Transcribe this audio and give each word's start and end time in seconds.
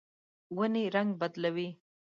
ونې 0.57 0.83
رڼګ 0.93 1.09
بدلوي 1.19 1.69